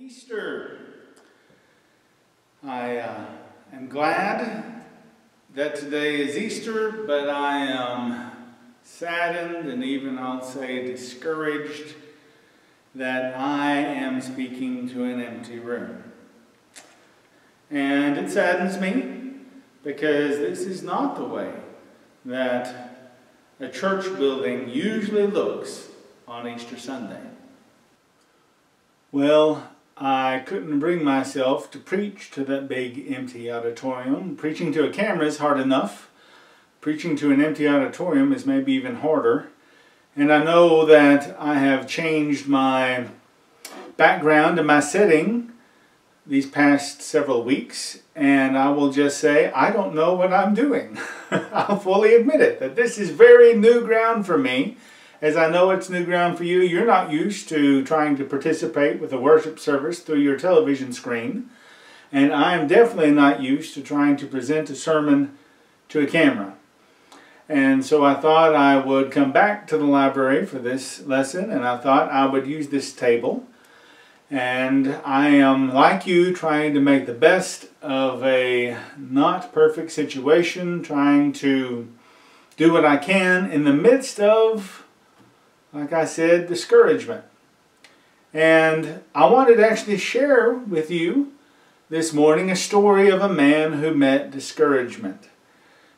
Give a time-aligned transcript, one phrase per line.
[0.00, 0.78] Easter.
[2.64, 3.24] I uh,
[3.72, 4.84] am glad
[5.54, 8.30] that today is Easter, but I am
[8.84, 11.94] saddened and even I'll say discouraged
[12.94, 16.04] that I am speaking to an empty room.
[17.70, 19.32] And it saddens me
[19.82, 21.52] because this is not the way
[22.24, 23.16] that
[23.58, 25.88] a church building usually looks
[26.28, 27.22] on Easter Sunday.
[29.10, 29.68] Well,
[30.00, 34.36] I couldn't bring myself to preach to that big empty auditorium.
[34.36, 36.08] Preaching to a camera is hard enough.
[36.80, 39.48] Preaching to an empty auditorium is maybe even harder.
[40.14, 43.08] And I know that I have changed my
[43.96, 45.50] background and my setting
[46.24, 47.98] these past several weeks.
[48.14, 50.96] And I will just say, I don't know what I'm doing.
[51.32, 54.76] I'll fully admit it, that this is very new ground for me
[55.20, 59.00] as I know it's new ground for you, you're not used to trying to participate
[59.00, 61.50] with a worship service through your television screen.
[62.12, 65.36] And I am definitely not used to trying to present a sermon
[65.88, 66.54] to a camera.
[67.48, 71.64] And so I thought I would come back to the library for this lesson, and
[71.64, 73.46] I thought I would use this table.
[74.30, 80.82] And I am, like you, trying to make the best of a not perfect situation,
[80.82, 81.88] trying to
[82.58, 84.84] do what I can in the midst of
[85.72, 87.24] like I said, discouragement.
[88.32, 91.32] And I wanted to actually share with you
[91.88, 95.28] this morning a story of a man who met discouragement.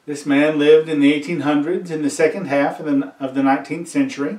[0.06, 3.88] This man lived in the 1800s, in the second half of the, of the 19th
[3.88, 4.38] century.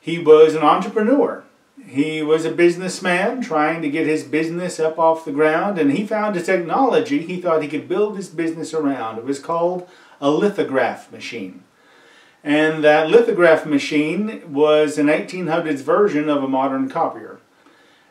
[0.00, 1.44] He was an entrepreneur.
[1.84, 6.06] He was a businessman trying to get his business up off the ground, and he
[6.06, 9.18] found a technology he thought he could build his business around.
[9.18, 9.88] It was called
[10.20, 11.62] a lithograph machine.
[12.46, 17.40] And that lithograph machine was an 1800s version of a modern copier.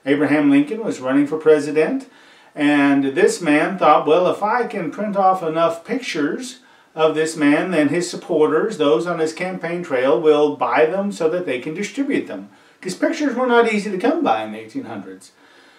[0.05, 2.09] Abraham Lincoln was running for president,
[2.53, 6.59] and this man thought, well, if I can print off enough pictures
[6.93, 11.29] of this man, then his supporters, those on his campaign trail, will buy them so
[11.29, 12.49] that they can distribute them.
[12.77, 15.29] Because pictures were not easy to come by in the 1800s.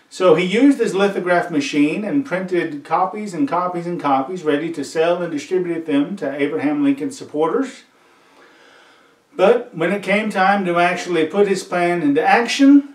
[0.08, 4.82] So he used his lithograph machine and printed copies and copies and copies ready to
[4.82, 7.82] sell and distribute them to Abraham Lincoln's supporters.
[9.36, 12.94] But when it came time to actually put his plan into action,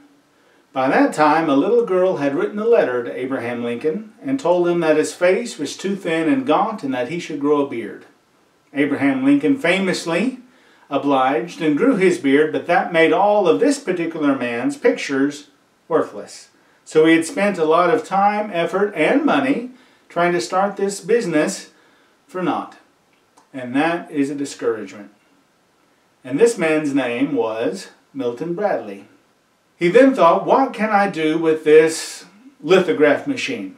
[0.73, 4.67] by that time a little girl had written a letter to Abraham Lincoln and told
[4.67, 7.69] him that his face was too thin and gaunt and that he should grow a
[7.69, 8.05] beard.
[8.73, 10.39] Abraham Lincoln famously
[10.89, 15.49] obliged and grew his beard, but that made all of this particular man's pictures
[15.87, 16.49] worthless.
[16.85, 19.71] So he had spent a lot of time, effort, and money
[20.09, 21.69] trying to start this business
[22.27, 22.77] for naught.
[23.53, 25.11] And that is a discouragement
[26.23, 29.05] and this man's name was Milton Bradley.
[29.77, 32.25] He then thought, what can I do with this
[32.61, 33.77] lithograph machine?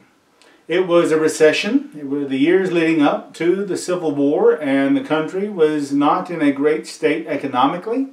[0.66, 1.90] It was a recession.
[1.98, 6.30] It was the years leading up to the Civil War, and the country was not
[6.30, 8.08] in a great state economically.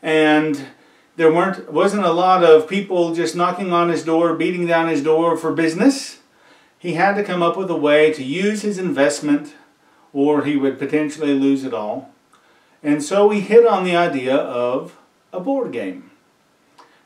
[0.00, 0.66] And
[1.16, 5.02] there weren't wasn't a lot of people just knocking on his door, beating down his
[5.02, 6.20] door for business.
[6.78, 9.54] He had to come up with a way to use his investment,
[10.12, 12.12] or he would potentially lose it all.
[12.82, 14.96] And so we hit on the idea of
[15.32, 16.10] a board game.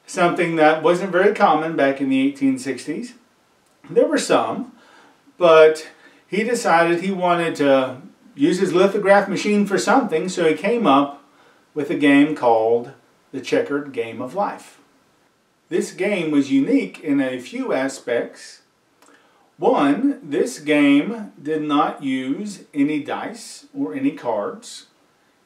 [0.06, 3.12] Something that wasn't very common back in the 1860s.
[3.88, 4.72] There were some,
[5.38, 5.88] but
[6.26, 8.02] he decided he wanted to
[8.34, 11.22] use his lithograph machine for something, so he came up
[11.74, 12.92] with a game called
[13.32, 14.80] the Checkered Game of Life.
[15.68, 18.62] This game was unique in a few aspects.
[19.56, 24.86] One, this game did not use any dice or any cards.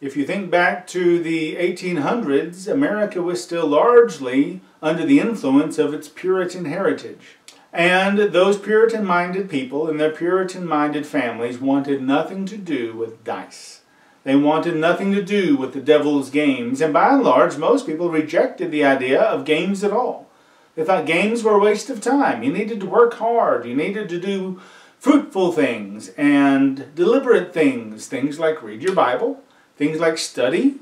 [0.04, 5.94] If you think back to the 1800s, America was still largely under the influence of
[5.94, 7.38] its Puritan heritage.
[7.72, 13.24] And those Puritan minded people and their Puritan minded families wanted nothing to do with
[13.24, 13.80] dice.
[14.24, 18.10] They wanted nothing to do with the devil's games, and by and large, most people
[18.10, 20.28] rejected the idea of games at all.
[20.74, 22.42] They thought games were a waste of time.
[22.42, 24.60] You needed to work hard, you needed to do
[24.98, 29.42] fruitful things and deliberate things, things like read your Bible,
[29.76, 30.76] Things like study,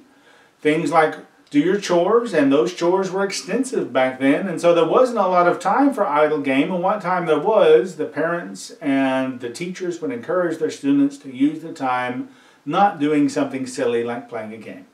[0.60, 1.16] things like
[1.50, 5.28] do your chores, and those chores were extensive back then, and so there wasn't a
[5.28, 6.72] lot of time for idle game.
[6.72, 11.34] And what time there was, the parents and the teachers would encourage their students to
[11.34, 12.30] use the time
[12.64, 14.86] not doing something silly like playing a game.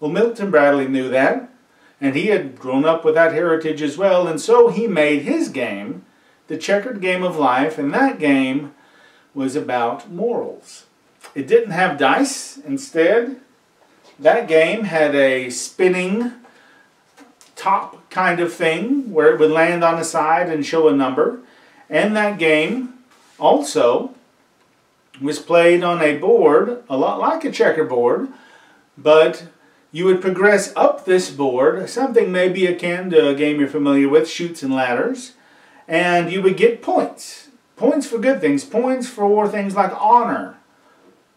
[0.00, 1.48] Well, Milton Bradley knew that,
[2.00, 5.48] and he had grown up with that heritage as well, and so he made his
[5.48, 6.04] game
[6.48, 8.74] the checkered game of life, and that game
[9.34, 10.86] was about morals.
[11.34, 12.58] It didn't have dice.
[12.58, 13.40] Instead,
[14.18, 16.32] that game had a spinning
[17.56, 21.40] top kind of thing where it would land on the side and show a number.
[21.90, 22.94] And that game
[23.38, 24.14] also
[25.20, 28.28] was played on a board, a lot like a checkerboard,
[28.96, 29.46] but
[29.92, 34.28] you would progress up this board, something maybe akin to a game you're familiar with,
[34.28, 35.34] Chutes and Ladders,
[35.86, 37.48] and you would get points.
[37.76, 40.56] Points for good things, points for things like honor,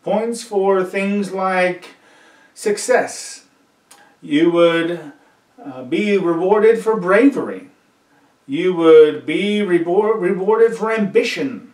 [0.07, 1.95] points for things like
[2.53, 3.43] success.
[4.21, 5.11] You would
[5.61, 7.71] uh, be rewarded for bravery.
[8.45, 11.73] You would be reward, rewarded for ambition.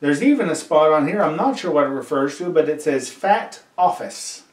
[0.00, 2.80] There's even a spot on here, I'm not sure what it refers to, but it
[2.80, 4.44] says fat office.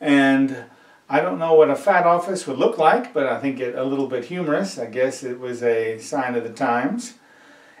[0.00, 0.64] And
[1.10, 3.84] I don't know what a fat office would look like, but I think it a
[3.84, 4.78] little bit humorous.
[4.78, 7.18] I guess it was a sign of the times.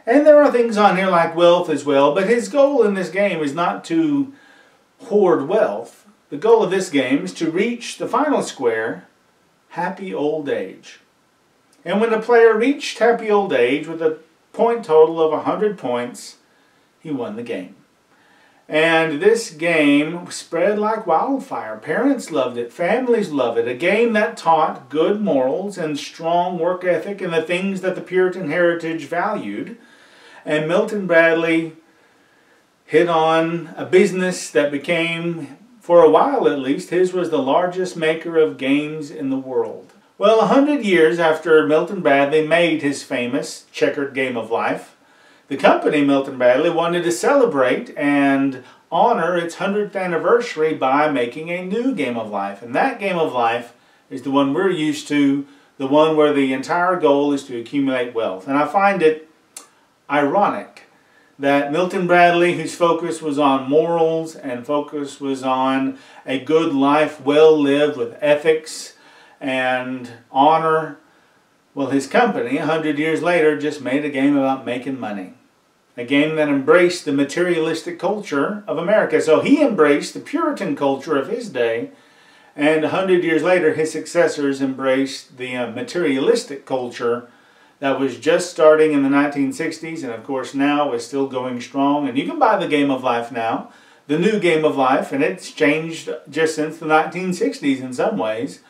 [0.06, 3.08] And there are things on here like wealth as well, but his goal in this
[3.08, 4.32] game is not to
[5.04, 6.06] hoard wealth.
[6.28, 9.06] The goal of this game is to reach the final square,
[9.70, 11.00] happy old age.
[11.84, 14.18] And when the player reached happy old age with a
[14.52, 16.36] point total of 100 points,
[17.00, 17.76] he won the game.
[18.66, 21.76] And this game spread like wildfire.
[21.76, 23.68] Parents loved it, families loved it.
[23.68, 28.00] A game that taught good morals and strong work ethic and the things that the
[28.00, 29.76] Puritan heritage valued.
[30.44, 31.76] And Milton Bradley
[32.84, 37.96] hit on a business that became, for a while at least, his was the largest
[37.96, 39.92] maker of games in the world.
[40.18, 44.96] Well, a hundred years after Milton Bradley made his famous checkered game of life,
[45.48, 48.62] the company, Milton Bradley, wanted to celebrate and
[48.92, 52.62] honor its 100th anniversary by making a new game of life.
[52.62, 53.74] And that game of life
[54.08, 55.46] is the one we're used to,
[55.78, 58.46] the one where the entire goal is to accumulate wealth.
[58.46, 59.28] And I find it
[60.10, 60.82] ironic
[61.38, 67.20] that Milton Bradley, whose focus was on morals and focus was on a good life
[67.20, 68.94] well lived with ethics
[69.40, 70.98] and honor
[71.74, 75.34] well, his company, a hundred years later, just made a game about making money.
[75.96, 79.20] A game that embraced the materialistic culture of America.
[79.20, 81.90] So he embraced the Puritan culture of his day,
[82.54, 87.28] and a hundred years later, his successors embraced the uh, materialistic culture
[87.80, 92.08] that was just starting in the 1960s, and of course now is still going strong.
[92.08, 93.70] And you can buy the Game of Life now,
[94.06, 98.60] the new Game of Life, and it's changed just since the 1960s in some ways.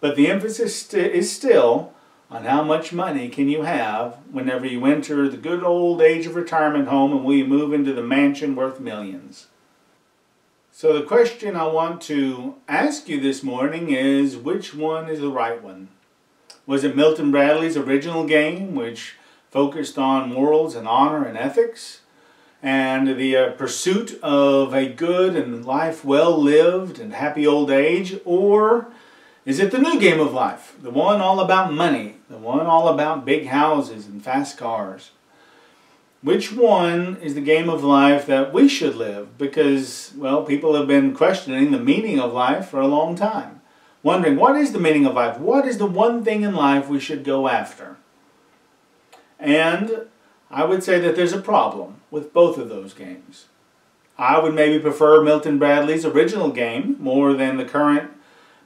[0.00, 1.92] But the emphasis is still
[2.30, 6.36] on how much money can you have whenever you enter the good old age of
[6.36, 9.48] retirement home and will you move into the mansion worth millions.
[10.70, 15.28] So the question I want to ask you this morning is which one is the
[15.28, 15.88] right one?
[16.70, 19.16] Was it Milton Bradley's original game which
[19.50, 22.02] focused on morals and honor and ethics?
[22.62, 28.20] and the uh, pursuit of a good and life well lived and happy old age,
[28.24, 28.86] or
[29.44, 30.76] is it the new game of life?
[30.80, 35.10] The one all about money, the one all about big houses and fast cars.
[36.22, 39.36] Which one is the game of life that we should live?
[39.38, 43.59] Because, well, people have been questioning the meaning of life for a long time.
[44.02, 45.38] Wondering, what is the meaning of life?
[45.38, 47.96] What is the one thing in life we should go after?
[49.38, 50.06] And
[50.50, 53.46] I would say that there's a problem with both of those games.
[54.18, 58.10] I would maybe prefer Milton Bradley's original game more than the current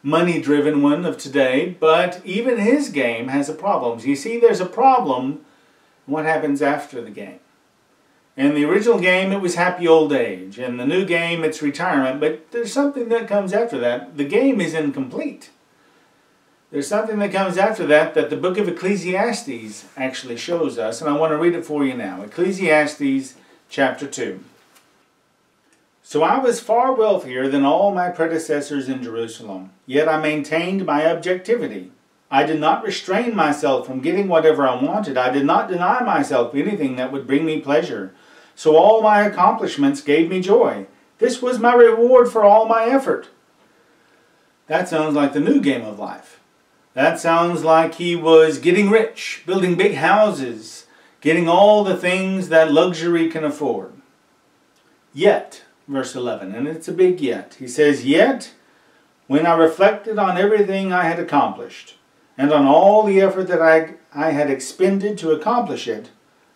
[0.02, 3.98] money driven one of today, but even his game has a problem.
[4.00, 5.44] You see, there's a problem
[6.06, 7.40] what happens after the game.
[8.36, 10.58] In the original game, it was happy old age.
[10.58, 14.16] In the new game, it's retirement, but there's something that comes after that.
[14.16, 15.50] The game is incomplete.
[16.72, 21.08] There's something that comes after that that the book of Ecclesiastes actually shows us, and
[21.08, 22.22] I want to read it for you now.
[22.22, 23.34] Ecclesiastes
[23.68, 24.40] chapter 2.
[26.02, 31.06] So I was far wealthier than all my predecessors in Jerusalem, yet I maintained my
[31.06, 31.92] objectivity.
[32.30, 35.16] I did not restrain myself from getting whatever I wanted.
[35.16, 38.12] I did not deny myself anything that would bring me pleasure.
[38.54, 40.86] So all my accomplishments gave me joy.
[41.18, 43.28] This was my reward for all my effort.
[44.66, 46.40] That sounds like the new game of life.
[46.94, 50.86] That sounds like he was getting rich, building big houses,
[51.20, 53.92] getting all the things that luxury can afford.
[55.12, 57.56] Yet, verse 11, and it's a big yet.
[57.58, 58.54] He says, Yet,
[59.26, 61.96] when I reflected on everything I had accomplished,
[62.36, 66.10] and on all the effort that I, I had expended to accomplish it,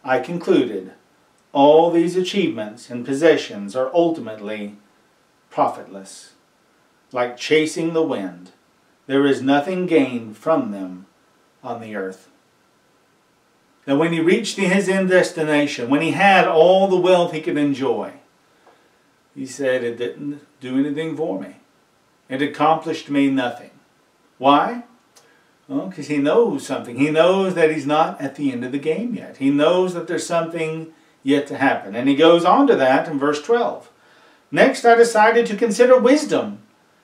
[0.04, 0.92] I concluded,
[1.58, 4.76] all these achievements and possessions are ultimately
[5.50, 6.34] profitless.
[7.10, 8.52] Like chasing the wind,
[9.08, 11.06] there is nothing gained from them
[11.64, 12.28] on the earth.
[13.86, 17.56] That when he reached his end destination, when he had all the wealth he could
[17.56, 18.12] enjoy,
[19.34, 21.56] he said it didn't do anything for me.
[22.28, 23.70] It accomplished me nothing.
[24.36, 24.84] Why?
[25.66, 26.98] Well, because he knows something.
[26.98, 29.38] He knows that he's not at the end of the game yet.
[29.38, 30.92] He knows that there's something
[31.28, 31.94] yet to happen.
[31.94, 33.90] And he goes on to that in verse 12.
[34.50, 36.60] Next, I decided to consider wisdom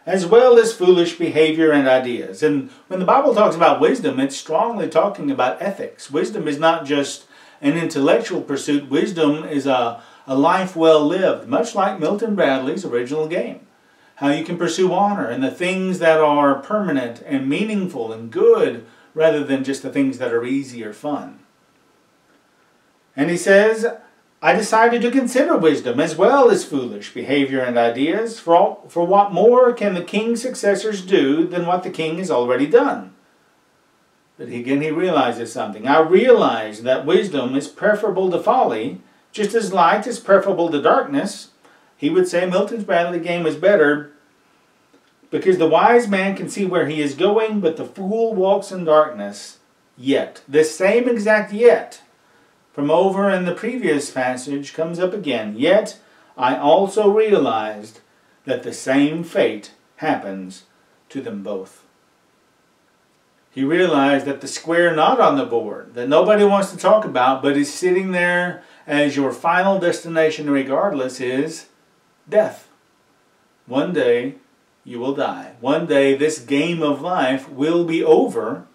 [0.07, 2.43] as well as foolish behavior and ideas.
[2.43, 6.11] And when the Bible talks about wisdom, it's strongly talking about ethics.
[6.11, 7.27] Wisdom is not just
[7.61, 13.29] an intellectual pursuit, wisdom is a, a life well lived, much like Milton Bradley's original
[13.29, 13.61] game.
[14.17, 18.87] How you can pursue honor and the things that are permanent and meaningful and good
[19.15, 21.41] rather than just the things that are easy or fun.
[23.17, 23.87] And he says,
[24.45, 29.07] I decided to consider wisdom as well as foolish behavior and ideas, for, all, for
[29.07, 33.15] what more can the king's successors do than what the king has already done?
[34.37, 35.89] But again, he realizes something.
[35.89, 39.01] I realize that wisdom is preferable to folly,
[39.33, 41.53] just as light is preferable to darkness.
[41.97, 44.13] He would say Milton's Bradley game is better
[45.31, 48.85] because the wise man can see where he is going, but the fool walks in
[48.85, 49.61] darkness.
[49.97, 52.03] Yet, this same exact yet
[52.75, 55.55] from over in the previous passage comes up again.
[55.57, 56.01] Yet
[56.37, 58.01] I also realized
[58.47, 60.65] that the same fate happens
[61.11, 61.85] to them both.
[63.53, 67.41] He realized that the square not on the board, that nobody wants to talk about,
[67.41, 71.67] but is sitting there as your final destination regardless, is
[72.29, 72.69] death.
[73.67, 74.35] One day
[74.83, 75.53] you will die.
[75.61, 78.67] One day this game of life will be over.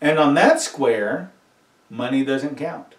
[0.00, 1.32] And on that square,
[1.90, 2.94] money doesn't count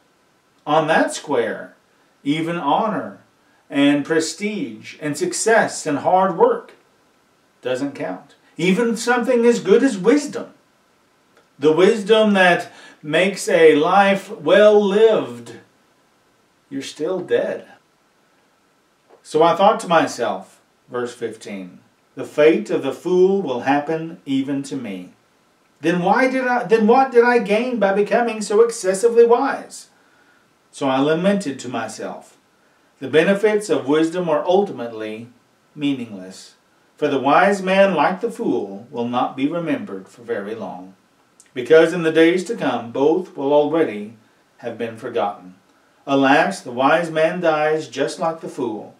[0.65, 1.75] on that square.
[2.23, 3.19] Even honor
[3.69, 6.73] and prestige and success and hard work
[7.61, 8.35] doesn't count.
[8.57, 10.53] Even something as good as wisdom.
[11.57, 15.57] The wisdom that makes a life well lived,
[16.69, 17.67] you're still dead.
[19.23, 21.79] So I thought to myself, verse 15,
[22.15, 25.13] the fate of the fool will happen even to me.
[25.81, 29.87] Then why did I then what did I gain by becoming so excessively wise?
[30.79, 32.37] So I lamented to myself.
[32.99, 35.27] The benefits of wisdom are ultimately
[35.75, 36.55] meaningless,
[36.95, 40.95] for the wise man, like the fool, will not be remembered for very long,
[41.53, 44.13] because in the days to come both will already
[44.59, 45.55] have been forgotten.
[46.07, 48.95] Alas, the wise man dies just like the fool.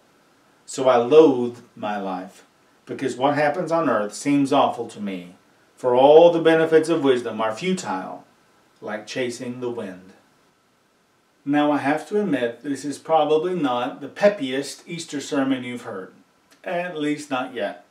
[0.66, 2.44] So I loathe my life,
[2.84, 5.36] because what happens on earth seems awful to me,
[5.76, 8.26] for all the benefits of wisdom are futile,
[8.82, 10.09] like chasing the wind.
[11.44, 16.12] Now, I have to admit, this is probably not the peppiest Easter sermon you've heard.
[16.62, 17.86] At least not yet.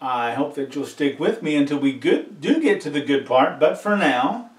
[0.00, 3.24] I hope that you'll stick with me until we good, do get to the good
[3.24, 4.50] part, but for now,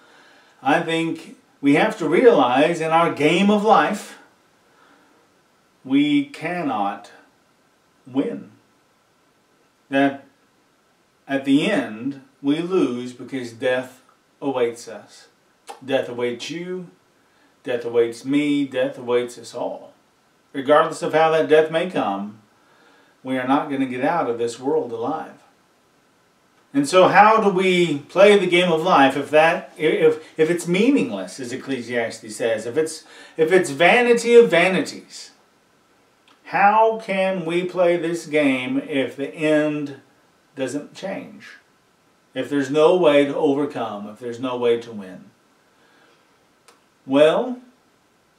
[0.63, 4.17] I think we have to realize in our game of life,
[5.85, 7.11] we cannot
[8.05, 8.51] win.
[9.89, 10.25] That
[11.27, 14.01] at the end, we lose because death
[14.41, 15.27] awaits us.
[15.85, 16.89] Death awaits you,
[17.67, 19.91] Death awaits me, death awaits us all.
[20.53, 22.39] Regardless of how that death may come,
[23.23, 25.43] we are not going to get out of this world alive.
[26.73, 30.65] And so how do we play the game of life if that if if it's
[30.65, 33.03] meaningless, as Ecclesiastes says, if it's
[33.35, 35.31] if it's vanity of vanities?
[36.45, 39.99] How can we play this game if the end
[40.55, 41.57] doesn't change?
[42.33, 45.31] If there's no way to overcome, if there's no way to win?
[47.07, 47.59] Well,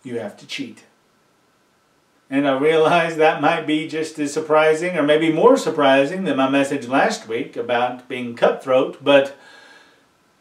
[0.05, 0.85] you have to cheat.
[2.29, 6.51] And I realize that might be just as surprising, or maybe more surprising than my
[6.51, 9.35] message last week about being cutthroat, but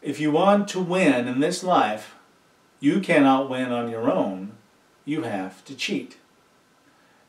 [0.02, 2.14] if you want to win in this life,
[2.78, 4.52] you cannot win on your own.
[5.06, 6.18] You have to cheat.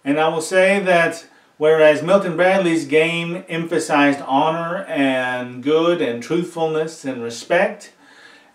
[0.03, 1.27] And I will say that
[1.57, 7.93] whereas Milton Bradley's game emphasized honor and good and truthfulness and respect,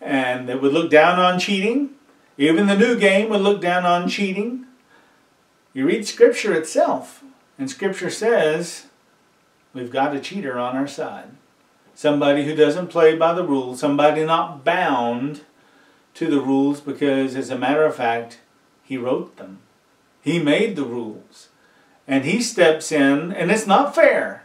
[0.03, 1.91] and it would look down on cheating,
[2.37, 4.67] even the new game would look down on cheating.
[5.73, 7.23] You read Scripture itself,
[7.59, 8.87] and Scripture says
[9.73, 11.31] we've got a cheater on our side.
[11.95, 15.43] Somebody who doesn't play by the rules, somebody not bound
[16.14, 18.41] to the rules because, as a matter of fact,
[18.83, 19.59] he wrote them.
[20.21, 21.49] He made the rules.
[22.07, 24.45] And he steps in, and it's not fair.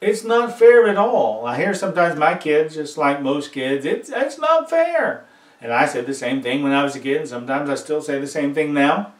[0.00, 1.44] It's not fair at all.
[1.44, 5.26] I hear sometimes my kids, just like most kids, it's, it's not fair.
[5.60, 8.00] And I said the same thing when I was a kid, and sometimes I still
[8.00, 9.12] say the same thing now.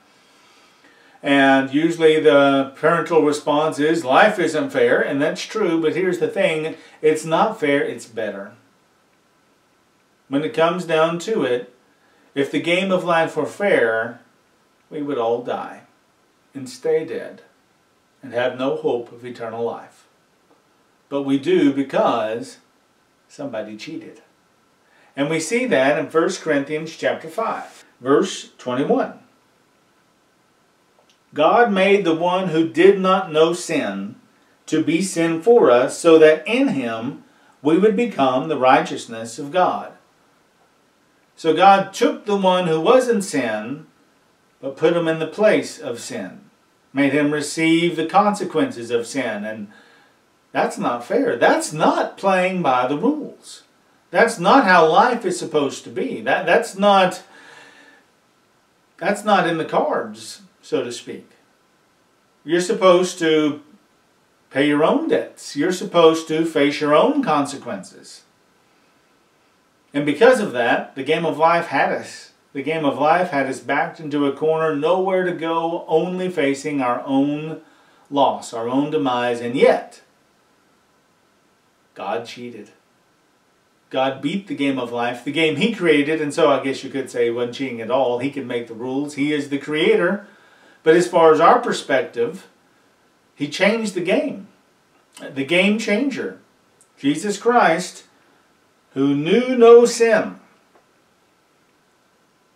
[1.23, 6.29] And usually the parental response is, life isn't fair, and that's true, but here's the
[6.29, 8.53] thing, it's not fair, it's better.
[10.29, 11.75] When it comes down to it,
[12.35, 14.21] if the game of life were fair,
[14.89, 15.83] we would all die
[16.55, 17.43] and stay dead
[18.23, 20.07] and have no hope of eternal life.
[21.09, 22.59] But we do because
[23.29, 24.23] somebody cheated.
[25.17, 29.19] And we see that in 1 Corinthians chapter 5, verse 21.
[31.33, 34.17] God made the one who did not know sin
[34.67, 37.25] to be sin for us, so that in him
[37.63, 39.93] we would become the righteousness of God.
[41.35, 43.87] So God took the one who was in sin,
[44.61, 46.51] but put him in the place of sin,
[46.93, 49.45] made him receive the consequences of sin.
[49.45, 49.69] And
[50.53, 51.37] that's not fair.
[51.37, 53.63] That's not playing by the rules.
[54.11, 56.21] That's not how life is supposed to be.
[56.21, 57.23] That, that's not
[58.99, 61.31] that's not in the cards, so to speak.
[62.45, 63.63] You're supposed to
[64.51, 65.57] pay your own debts.
[65.57, 68.23] You're supposed to face your own consequences.
[69.95, 72.33] And because of that, the game of life had us.
[72.53, 76.83] The game of life had us backed into a corner, nowhere to go, only facing
[76.83, 77.63] our own
[78.11, 80.03] loss, our own demise, and yet,
[81.95, 82.71] God cheated.
[83.91, 86.91] God beat the game of life, the game He created, and so I guess you
[86.91, 88.21] could say He wasn't cheating at all.
[88.21, 89.15] He can make the rules.
[89.15, 90.27] He is the creator.
[90.85, 92.49] But as far as our perspective,
[93.35, 94.47] He changed the game.
[95.19, 96.39] The game changer.
[96.97, 98.05] Jesus Christ,
[98.95, 100.39] who knew no sin,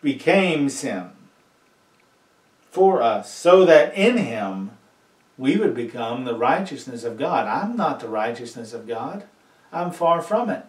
[0.00, 1.11] became sin
[2.71, 4.71] for us, so that in Him
[5.37, 7.49] we would become the righteousness of God.
[7.49, 9.25] I'm not the righteousness of God.
[9.73, 10.64] I'm far from it.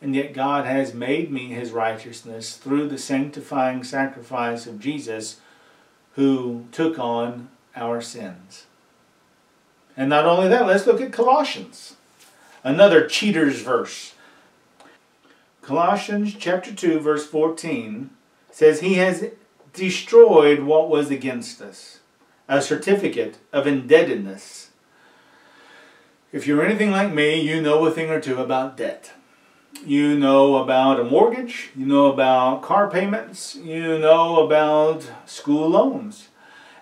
[0.00, 5.40] And yet God has made me his righteousness through the sanctifying sacrifice of Jesus
[6.14, 8.66] who took on our sins.
[9.96, 11.96] And not only that, let's look at Colossians.
[12.62, 14.14] Another cheater's verse.
[15.62, 18.10] Colossians chapter 2 verse 14
[18.50, 19.26] says he has
[19.74, 21.98] destroyed what was against us,
[22.48, 24.70] a certificate of indebtedness.
[26.32, 29.12] If you're anything like me, you know a thing or two about debt
[29.86, 36.28] you know about a mortgage, you know about car payments, you know about school loans.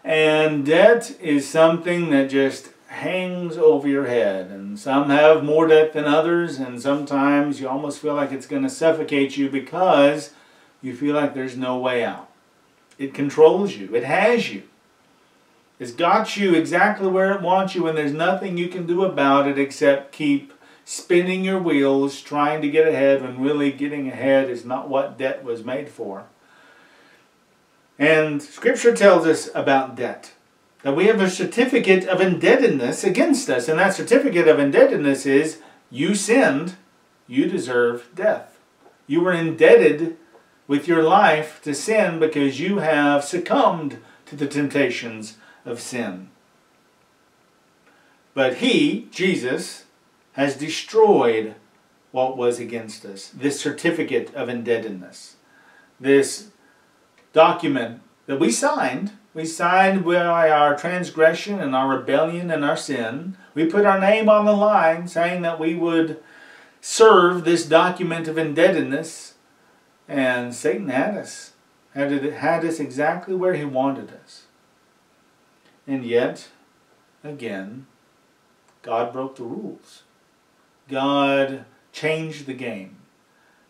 [0.05, 4.51] And debt is something that just hangs over your head.
[4.51, 8.63] And some have more debt than others, and sometimes you almost feel like it's going
[8.63, 10.33] to suffocate you because
[10.81, 12.29] you feel like there's no way out.
[12.99, 14.63] It controls you, it has you.
[15.79, 19.47] It's got you exactly where it wants you, and there's nothing you can do about
[19.47, 20.53] it except keep
[20.89, 25.43] spinning your wheels, trying to get ahead when really getting ahead is not what debt
[25.43, 26.27] was made for.
[27.99, 30.33] And Scripture tells us about debt.
[30.83, 33.67] That we have a certificate of indebtedness against us.
[33.67, 36.77] And that certificate of indebtedness is you sinned,
[37.27, 38.61] you deserve death.
[39.09, 40.17] You were indebted
[40.69, 46.29] with your life to sin because you have succumbed to the temptations of sin.
[48.35, 49.86] But He, Jesus,
[50.37, 51.55] has destroyed
[52.13, 53.29] what was against us.
[53.29, 55.37] This certificate of indebtedness.
[55.99, 56.49] This
[57.33, 59.13] document that we signed.
[59.33, 63.37] We signed by our transgression and our rebellion and our sin.
[63.55, 66.23] We put our name on the line saying that we would
[66.83, 69.35] serve this document of indebtedness.
[70.07, 71.53] And Satan had us.
[71.95, 74.45] Had, it, had us exactly where he wanted us.
[75.87, 76.49] And yet,
[77.25, 77.87] again,
[78.83, 80.03] God broke the rules.
[80.89, 82.97] God changed the game.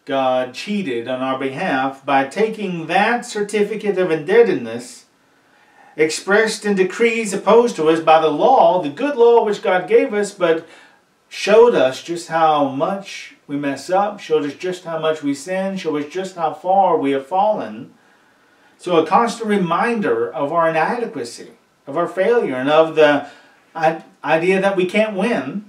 [0.04, 5.06] God cheated on our behalf by taking that certificate of indebtedness
[5.96, 10.12] expressed in decrees opposed to us by the law, the good law which God gave
[10.12, 10.66] us, but
[11.28, 15.76] showed us just how much we mess up, showed us just how much we sin,
[15.76, 17.92] showed us just how far we have fallen.
[18.78, 21.52] So a constant reminder of our inadequacy,
[21.86, 23.28] of our failure, and of the
[24.22, 25.65] idea that we can't win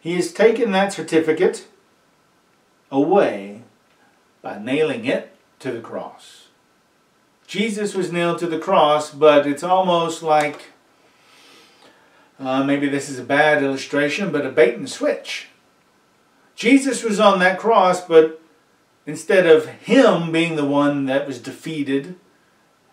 [0.00, 1.66] he has taken that certificate
[2.90, 3.62] away
[4.42, 6.48] by nailing it to the cross.
[7.46, 10.66] Jesus was nailed to the cross, but it's almost like
[12.38, 15.48] uh, maybe this is a bad illustration, but a bait and switch.
[16.54, 18.40] Jesus was on that cross, but
[19.06, 22.16] instead of him being the one that was defeated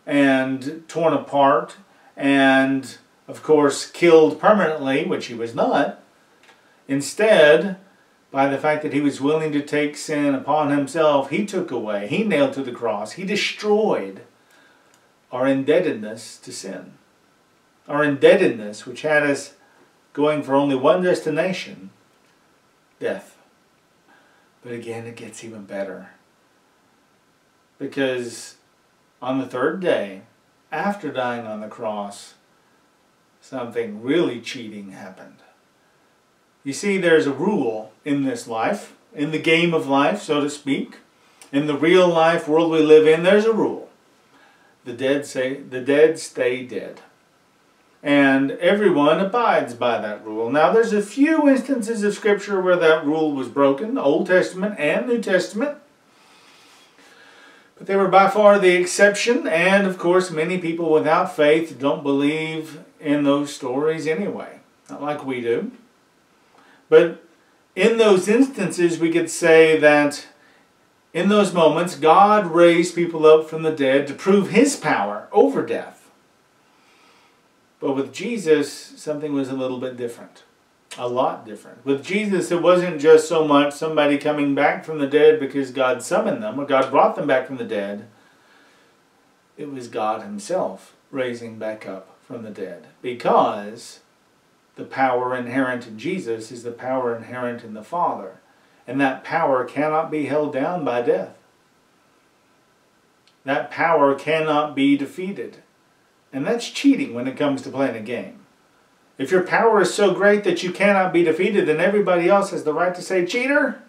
[0.05, 1.75] and torn apart
[2.15, 6.01] and, of course, killed permanently, which he was not,
[6.87, 7.77] Instead,
[8.31, 12.07] by the fact that he was willing to take sin upon himself, he took away,
[12.07, 14.21] he nailed to the cross, he destroyed
[15.31, 16.93] our indebtedness to sin.
[17.87, 19.53] Our indebtedness, which had us
[20.13, 21.91] going for only one destination
[22.99, 23.37] death.
[24.63, 26.11] But again, it gets even better.
[27.77, 28.55] Because
[29.21, 30.21] on the third day,
[30.71, 32.35] after dying on the cross,
[33.41, 35.43] something really cheating happened.
[36.65, 40.49] You see, there's a rule in this life, in the game of life, so to
[40.49, 40.97] speak.
[41.51, 43.87] In the real life world we live in, there's a rule.
[44.83, 47.01] The dead say the dead stay dead.
[48.01, 50.49] And everyone abides by that rule.
[50.49, 55.07] Now there's a few instances of scripture where that rule was broken, Old Testament and
[55.07, 55.77] New Testament.
[57.77, 62.03] But they were by far the exception, and of course, many people without faith don't
[62.03, 65.71] believe in those stories anyway, not like we do.
[66.89, 67.23] But
[67.75, 70.27] in those instances, we could say that
[71.13, 75.65] in those moments, God raised people up from the dead to prove his power over
[75.65, 76.09] death.
[77.79, 80.43] But with Jesus, something was a little bit different.
[80.97, 81.85] A lot different.
[81.85, 86.01] With Jesus, it wasn't just so much somebody coming back from the dead because God
[86.01, 88.07] summoned them or God brought them back from the dead.
[89.57, 93.99] It was God Himself raising back up from the dead because
[94.75, 98.39] the power inherent in Jesus is the power inherent in the Father.
[98.87, 101.35] And that power cannot be held down by death.
[103.45, 105.57] That power cannot be defeated.
[106.33, 108.39] And that's cheating when it comes to playing a game.
[109.17, 112.65] If your power is so great that you cannot be defeated, then everybody else has
[112.65, 113.81] the right to say cheater.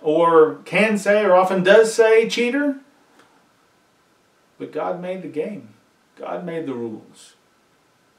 [0.00, 2.76] Or can say, or often does say cheater.
[4.58, 5.74] But God made the game.
[6.16, 7.34] God made the rules.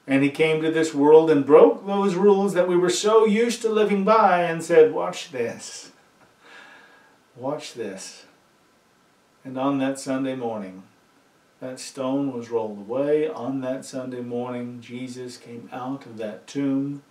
[0.06, 3.60] And he came to this world and broke those rules that we were so used
[3.62, 5.90] to living by and said, watch this.
[7.34, 8.24] Watch this.
[9.44, 10.84] And on that Sunday morning,
[11.60, 13.28] that stone was rolled away.
[13.28, 17.02] On that Sunday morning, Jesus came out of that tomb.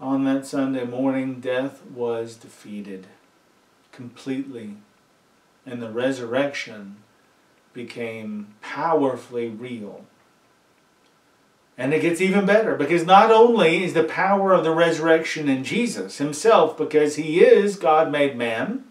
[0.00, 3.06] On that Sunday morning, death was defeated
[3.92, 4.78] completely.
[5.64, 6.96] And the resurrection
[7.72, 10.04] became powerfully real.
[11.78, 15.64] And it gets even better because not only is the power of the resurrection in
[15.64, 18.84] Jesus himself, because he is God made man,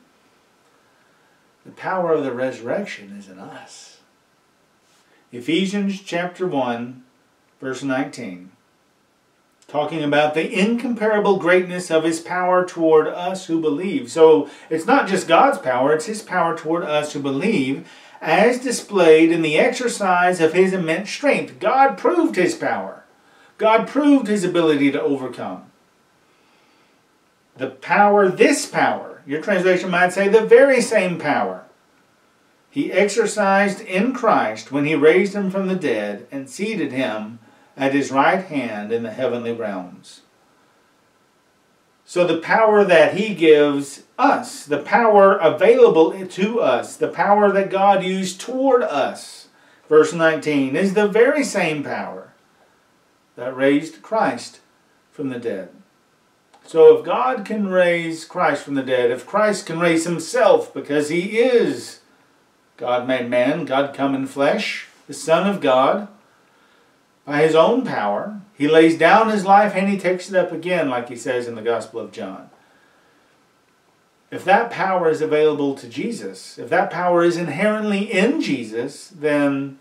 [1.65, 3.99] the power of the resurrection is in us.
[5.31, 7.03] Ephesians chapter 1,
[7.61, 8.51] verse 19.
[9.67, 14.11] Talking about the incomparable greatness of his power toward us who believe.
[14.11, 17.89] So it's not just God's power, it's his power toward us who believe,
[18.21, 21.59] as displayed in the exercise of his immense strength.
[21.59, 23.03] God proved his power.
[23.57, 25.71] God proved his ability to overcome.
[27.57, 31.65] The power, this power, your translation might say the very same power
[32.71, 37.39] he exercised in Christ when he raised him from the dead and seated him
[37.75, 40.21] at his right hand in the heavenly realms.
[42.11, 47.69] So the power that he gives us, the power available to us, the power that
[47.69, 49.47] God used toward us,
[49.87, 52.33] verse 19, is the very same power
[53.37, 54.59] that raised Christ
[55.09, 55.69] from the dead.
[56.65, 61.07] So if God can raise Christ from the dead, if Christ can raise himself because
[61.07, 62.01] he is
[62.75, 66.09] God made man, God come in flesh, the Son of God,
[67.23, 68.41] by his own power.
[68.61, 71.55] He lays down his life and he takes it up again, like he says in
[71.55, 72.51] the Gospel of John.
[74.29, 79.79] If that power is available to Jesus, if that power is inherently in Jesus, then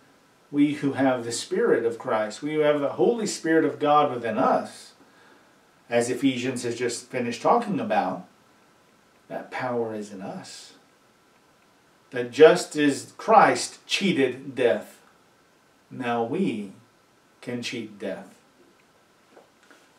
[0.50, 4.10] we who have the Spirit of Christ, we who have the Holy Spirit of God
[4.10, 4.94] within us,
[5.90, 8.26] as Ephesians has just finished talking about,
[9.28, 10.72] that power is in us
[12.12, 15.02] that just as Christ cheated death,
[15.90, 16.72] now we
[17.42, 18.39] can cheat death.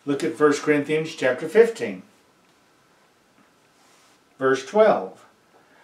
[0.05, 2.03] Look at 1 Corinthians chapter 15.
[4.39, 5.25] Verse 12.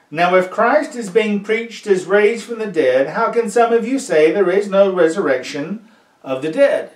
[0.09, 3.87] Now if Christ is being preached as raised from the dead, how can some of
[3.87, 5.87] you say there is no resurrection
[6.23, 6.91] of the dead?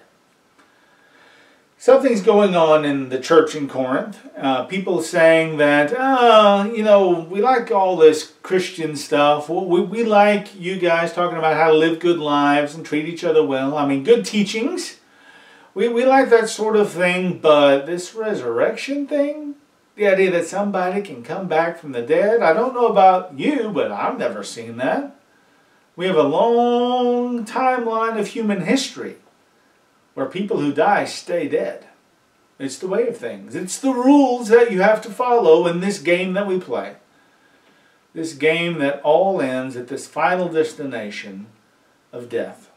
[1.82, 4.20] something's going on in the church in Corinth.
[4.38, 9.50] Uh, people saying that, uh, you know, we like all this Christian stuff.
[9.50, 13.24] We, we like you guys talking about how to live good lives and treat each
[13.24, 13.76] other well.
[13.76, 14.98] I mean, good teachings.
[15.74, 19.56] We, we like that sort of thing, but this resurrection thing,
[19.96, 23.70] the idea that somebody can come back from the dead, I don't know about you,
[23.70, 25.16] but I've never seen that.
[25.96, 29.18] We have a long timeline of human history
[30.14, 31.88] where people who die stay dead.
[32.60, 33.56] It's the way of things.
[33.56, 36.98] It's the rules that you have to follow in this game that we play.
[38.14, 41.48] This game that all ends at this final destination
[42.12, 42.70] of death.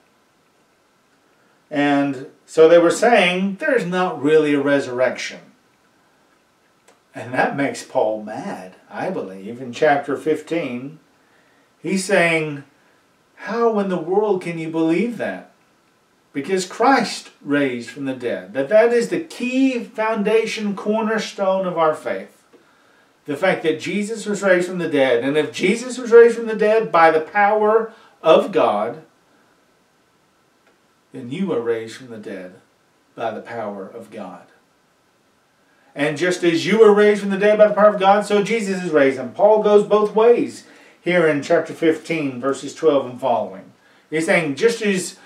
[1.70, 5.40] And so they were saying, there's not really a resurrection.
[7.14, 9.60] And that makes Paul mad, I believe.
[9.60, 10.98] In chapter 15,
[11.80, 12.64] he's saying,
[13.36, 15.54] how in the world can you believe that?
[16.34, 18.52] because Christ raised from the dead.
[18.52, 22.44] That that is the key foundation cornerstone of our faith.
[23.24, 25.24] The fact that Jesus was raised from the dead.
[25.24, 29.04] And if Jesus was raised from the dead by the power of God,
[31.14, 32.56] then you are raised from the dead
[33.14, 34.46] by the power of God.
[35.94, 38.42] And just as you were raised from the dead by the power of God, so
[38.42, 39.18] Jesus is raised.
[39.18, 40.66] And Paul goes both ways
[41.00, 43.72] here in chapter 15, verses 12 and following.
[44.10, 45.18] He's saying, just as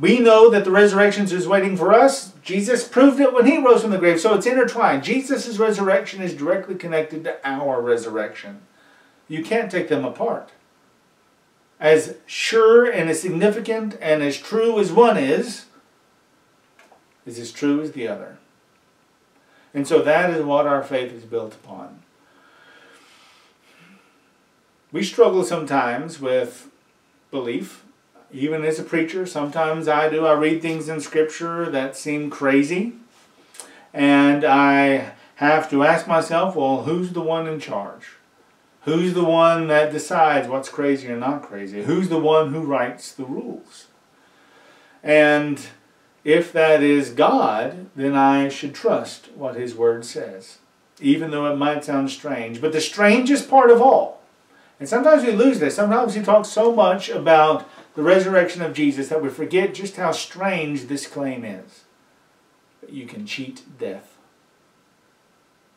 [0.00, 3.82] we know that the resurrection is waiting for us, Jesus proved it when he rose
[3.82, 4.20] from the grave.
[4.20, 5.04] So it's intertwined.
[5.04, 8.62] Jesus' resurrection is directly connected to our resurrection.
[9.28, 10.50] You can't take them apart.
[11.80, 15.64] As sure and as significant and as true as one is,
[17.24, 18.36] is as true as the other.
[19.72, 22.02] And so that is what our faith is built upon.
[24.92, 26.68] We struggle sometimes with
[27.30, 27.84] belief,
[28.32, 29.24] even as a preacher.
[29.24, 30.26] Sometimes I do.
[30.26, 32.94] I read things in Scripture that seem crazy.
[33.94, 38.16] And I have to ask myself, well, who's the one in charge?
[38.84, 41.82] Who's the one that decides what's crazy or not crazy?
[41.82, 43.86] Who's the one who writes the rules?
[45.02, 45.60] And
[46.24, 50.58] if that is God, then I should trust what His Word says,
[50.98, 52.60] even though it might sound strange.
[52.60, 54.22] But the strangest part of all,
[54.78, 59.08] and sometimes we lose this, sometimes we talk so much about the resurrection of Jesus
[59.08, 61.84] that we forget just how strange this claim is.
[62.88, 64.16] You can cheat death.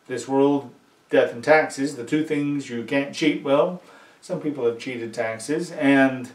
[0.08, 0.72] This world,
[1.14, 3.84] death and taxes, the two things you can't cheat, well,
[4.20, 6.32] some people have cheated taxes, and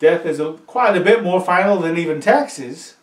[0.00, 2.96] death is a, quite a bit more final than even taxes.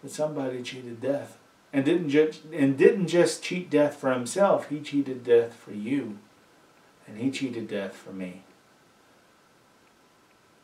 [0.00, 1.36] But somebody cheated death.
[1.70, 6.18] And didn't just and didn't just cheat death for himself, he cheated death for you.
[7.06, 8.42] And he cheated death for me.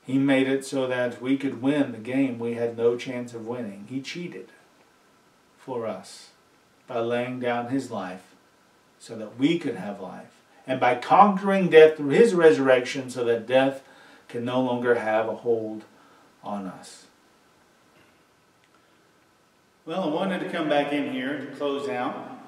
[0.04, 3.46] He made it so that we could win the game we had no chance of
[3.46, 3.87] winning.
[3.88, 4.48] He cheated
[5.59, 6.31] for us
[6.87, 8.27] by laying down his life
[8.98, 10.42] so that we could have life.
[10.66, 13.82] And by conquering death through his resurrection so that death
[14.28, 15.84] can no longer have a hold
[16.44, 17.06] on us.
[19.87, 22.38] Well, I wanted to come back in here to close out.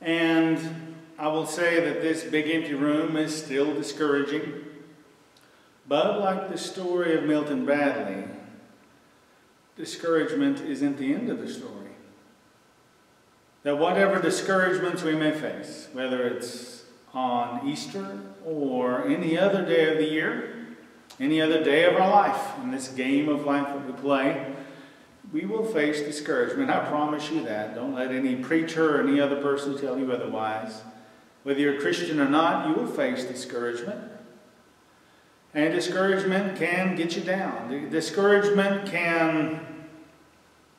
[0.00, 4.64] And I will say that this big empty room is still discouraging.
[5.86, 8.24] But like the story of Milton Bradley,
[9.76, 11.87] discouragement isn't the end of the story.
[13.68, 19.98] That whatever discouragements we may face, whether it's on Easter or any other day of
[19.98, 20.68] the year,
[21.20, 24.54] any other day of our life, in this game of life that we play,
[25.34, 26.70] we will face discouragement.
[26.70, 27.74] I promise you that.
[27.74, 30.80] Don't let any preacher or any other person tell you otherwise.
[31.42, 34.00] Whether you're a Christian or not, you will face discouragement.
[35.52, 37.90] And discouragement can get you down.
[37.90, 39.77] Discouragement can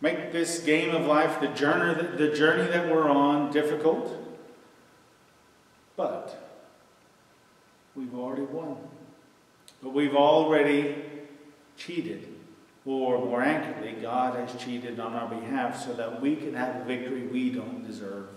[0.01, 4.15] make this game of life, the journey, the journey that we're on, difficult.
[5.95, 6.57] But
[7.95, 8.77] we've already won.
[9.83, 10.95] But we've already
[11.77, 12.27] cheated
[12.85, 16.83] or more accurately, God has cheated on our behalf so that we can have a
[16.85, 18.27] victory we don't deserve.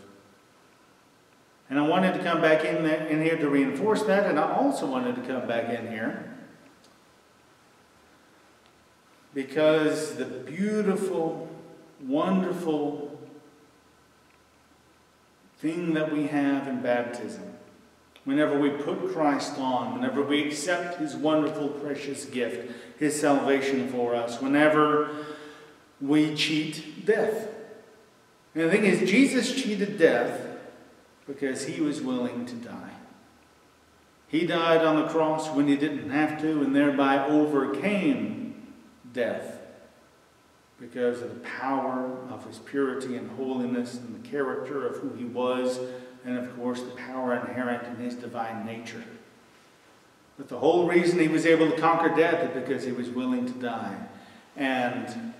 [1.70, 4.52] And I wanted to come back in, there, in here to reinforce that, and I
[4.52, 6.34] also wanted to come back in here
[9.32, 11.48] because the beautiful,
[12.06, 13.18] wonderful
[15.58, 17.52] thing that we have in baptism
[18.24, 24.14] whenever we put Christ on, whenever we accept his wonderful, precious gift, his salvation for
[24.14, 25.10] us, whenever
[26.00, 27.48] we cheat death.
[28.54, 30.40] And the thing is, Jesus cheated death
[31.26, 32.90] because he was willing to die.
[34.28, 38.72] He died on the cross when he didn't have to and thereby overcame
[39.12, 39.51] death
[40.82, 45.24] because of the power of his purity and holiness and the character of who he
[45.24, 45.78] was
[46.24, 49.04] and of course the power inherent in his divine nature.
[50.36, 53.46] But the whole reason he was able to conquer death is because he was willing
[53.46, 53.96] to die.
[54.56, 55.34] And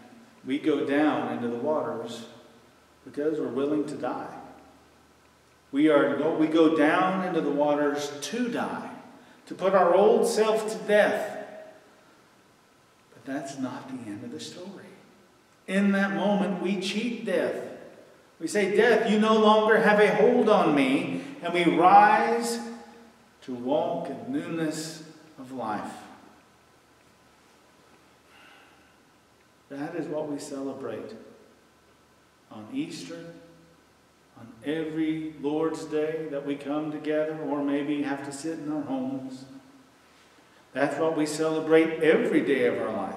[0.47, 2.27] we go down into the waters
[3.05, 4.33] because we're willing to die.
[5.73, 8.91] We, are, we go down into the waters to die,
[9.47, 11.39] to put our old self to death.
[13.13, 14.82] But that's not the end of the story.
[15.67, 17.57] In that moment, we cheat death.
[18.41, 21.23] We say, Death, you no longer have a hold on me.
[21.43, 22.59] And we rise
[23.43, 25.05] to walk in newness
[25.39, 25.93] of life.
[29.69, 31.17] That is what we celebrate
[32.51, 33.25] on Easter,
[34.39, 38.83] on every Lord's Day that we come together, or maybe have to sit in our
[38.83, 39.45] homes.
[40.73, 43.15] That's what we celebrate every day of our life.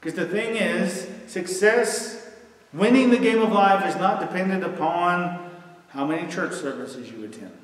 [0.00, 2.24] Because the thing is, success
[2.74, 5.48] Winning the game of life is not dependent upon
[5.90, 7.56] how many church services you attend.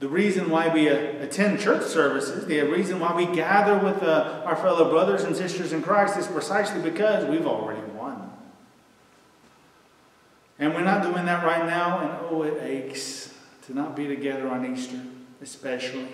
[0.00, 4.42] The reason why we uh, attend church services, the reason why we gather with uh,
[4.44, 8.32] our fellow brothers and sisters in Christ is precisely because we've already won.
[10.58, 13.32] And we're not doing that right now, and oh, it aches
[13.66, 15.00] to not be together on Easter,
[15.40, 16.08] especially.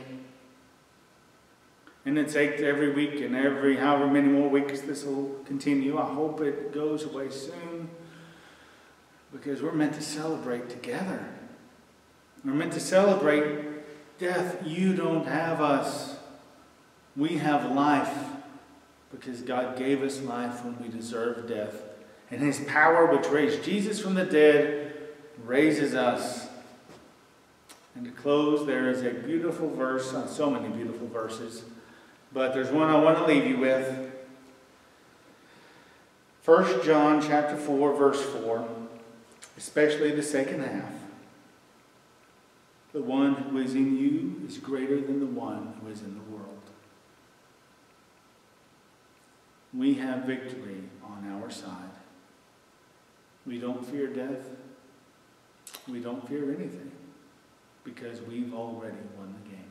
[2.06, 5.98] And it's every week and every however many more weeks this will continue.
[5.98, 7.90] I hope it goes away soon
[9.32, 11.28] because we're meant to celebrate together.
[12.44, 13.76] We're meant to celebrate
[14.18, 16.16] Death, you don't have us.
[17.16, 18.14] We have life
[19.10, 21.82] because God gave us life when we deserved death.
[22.30, 24.94] And his power, which raised Jesus from the dead,
[25.44, 26.48] raises us.
[27.94, 31.64] And to close, there is a beautiful verse, on so many beautiful verses,
[32.36, 34.12] but there's one I want to leave you with.
[36.44, 38.68] 1 John chapter 4, verse 4,
[39.56, 40.92] especially the second half.
[42.92, 46.30] The one who is in you is greater than the one who is in the
[46.30, 46.60] world.
[49.72, 51.72] We have victory on our side.
[53.46, 54.44] We don't fear death.
[55.88, 56.92] We don't fear anything
[57.82, 59.65] because we've already won the game.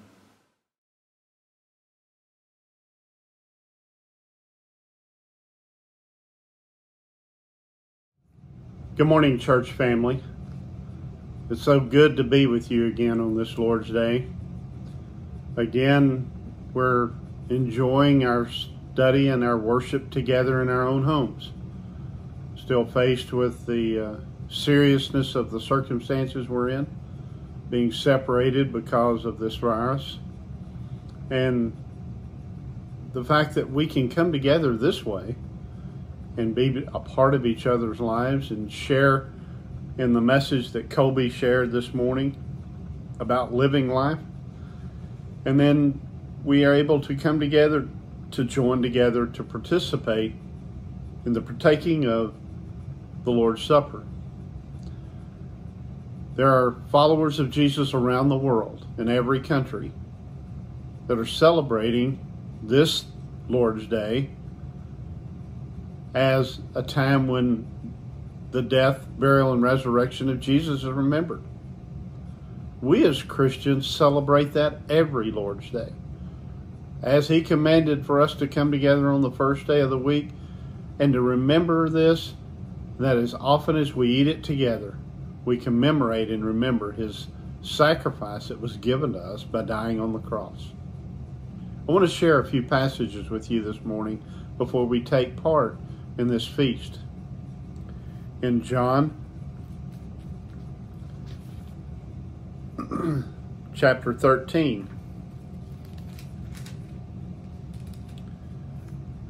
[8.95, 10.23] Good morning, church family.
[11.49, 14.25] It's so good to be with you again on this Lord's Day.
[15.57, 16.31] Again,
[16.73, 17.11] we're
[17.49, 21.51] enjoying our study and our worship together in our own homes.
[22.55, 24.15] Still faced with the uh,
[24.47, 26.87] seriousness of the circumstances we're in,
[27.69, 30.19] being separated because of this virus,
[31.29, 31.75] and
[33.11, 35.35] the fact that we can come together this way
[36.37, 39.29] and be a part of each other's lives and share
[39.97, 42.35] in the message that Colby shared this morning
[43.19, 44.19] about living life.
[45.45, 46.01] And then
[46.43, 47.87] we are able to come together
[48.31, 50.33] to join together to participate
[51.25, 52.33] in the partaking of
[53.23, 54.03] the Lord's Supper.
[56.35, 59.91] There are followers of Jesus around the world in every country
[61.07, 62.19] that are celebrating
[62.61, 63.05] this
[63.47, 64.29] Lord's Day
[66.15, 67.67] as a time when
[68.51, 71.43] the death, burial, and resurrection of Jesus is remembered.
[72.81, 75.91] We as Christians celebrate that every Lord's Day.
[77.03, 80.29] As He commanded for us to come together on the first day of the week
[80.99, 82.33] and to remember this,
[82.97, 84.97] that as often as we eat it together,
[85.43, 87.27] we commemorate and remember His
[87.61, 90.71] sacrifice that was given to us by dying on the cross.
[91.89, 94.23] I want to share a few passages with you this morning
[94.57, 95.77] before we take part
[96.17, 96.99] in this feast
[98.41, 99.13] in John
[103.73, 104.89] chapter 13.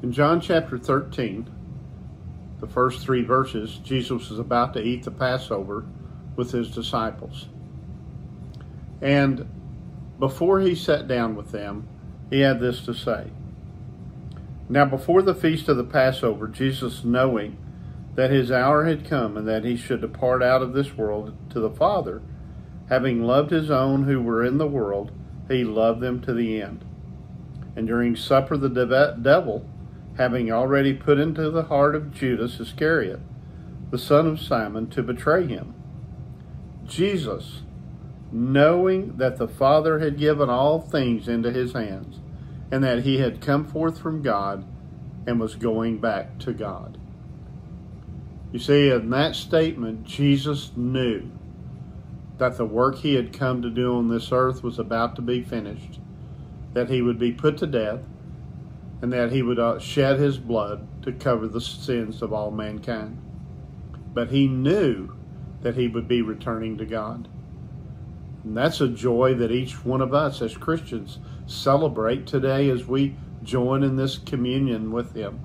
[0.03, 1.49] In John chapter 13,
[2.59, 5.85] the first three verses, Jesus is about to eat the Passover
[6.35, 7.47] with his disciples.
[9.01, 9.47] And
[10.19, 11.87] before he sat down with them,
[12.29, 13.31] he had this to say.
[14.67, 17.57] Now, before the feast of the Passover, Jesus, knowing
[18.15, 21.59] that his hour had come and that he should depart out of this world to
[21.59, 22.21] the Father.
[22.89, 25.11] Having loved his own who were in the world,
[25.47, 26.83] he loved them to the end.
[27.75, 29.69] And during supper, the devil,
[30.17, 33.19] having already put into the heart of Judas Iscariot,
[33.91, 35.73] the son of Simon, to betray him,
[36.85, 37.63] Jesus,
[38.31, 42.19] knowing that the Father had given all things into his hands,
[42.71, 44.65] and that he had come forth from God
[45.27, 46.97] and was going back to God.
[48.51, 51.29] You see, in that statement, Jesus knew
[52.37, 55.41] that the work he had come to do on this earth was about to be
[55.41, 55.99] finished,
[56.73, 58.01] that he would be put to death,
[59.01, 63.21] and that he would uh, shed his blood to cover the sins of all mankind.
[64.13, 65.15] But he knew
[65.61, 67.27] that he would be returning to God.
[68.45, 71.17] And that's a joy that each one of us as Christians
[71.47, 75.39] celebrate today as we join in this communion with him,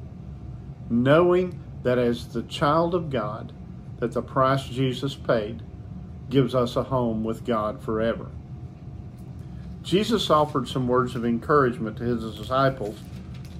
[0.91, 3.55] knowing that as the child of God,
[4.01, 5.63] that the price Jesus paid
[6.29, 8.27] gives us a home with God forever.
[9.83, 12.99] Jesus offered some words of encouragement to his disciples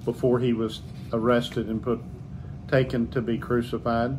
[0.05, 0.83] before he was
[1.15, 2.01] arrested and put
[2.69, 4.19] taken to be crucified.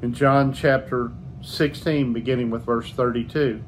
[0.00, 3.62] In John chapter 16, beginning with verse 32,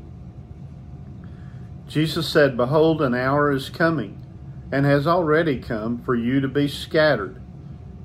[1.90, 4.24] Jesus said, Behold, an hour is coming,
[4.70, 7.42] and has already come, for you to be scattered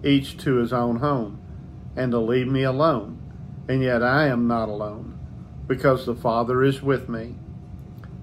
[0.03, 1.39] each to his own home,
[1.95, 3.21] and to leave me alone.
[3.69, 5.19] And yet I am not alone,
[5.67, 7.35] because the Father is with me.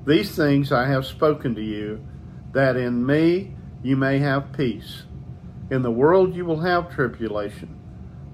[0.04, 2.04] These things I have spoken to you,
[2.50, 3.54] that in me
[3.84, 5.04] you may have peace.
[5.70, 7.78] In the world you will have tribulation,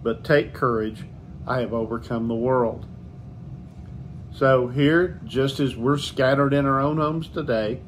[0.03, 1.05] but take courage,
[1.47, 2.87] I have overcome the world.
[4.39, 7.81] So, here, just as we're scattered in our own homes today,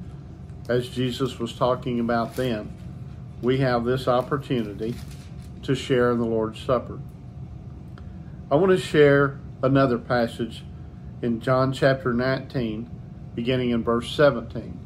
[0.68, 2.74] as Jesus was talking about then,
[3.40, 4.96] we have this opportunity
[5.62, 6.98] to share in the Lord's Supper.
[8.50, 10.64] I want to share another passage
[11.22, 12.90] in John chapter 19,
[13.36, 14.76] beginning in verse 17.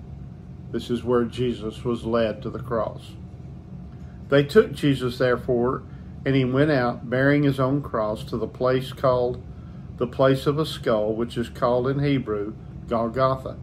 [0.70, 3.12] This is where Jesus was led to the cross.
[4.28, 5.82] They took Jesus, therefore,
[6.26, 9.42] and he went out bearing his own cross to the place called
[9.96, 12.54] the place of a skull, which is called in Hebrew
[12.88, 13.56] Golgotha.